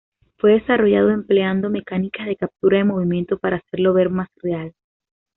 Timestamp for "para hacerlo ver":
3.37-4.09